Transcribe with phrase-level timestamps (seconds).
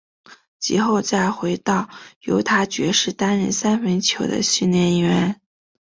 [0.57, 1.87] 及后再回到
[2.21, 5.39] 犹他爵士担任三分球的训练员。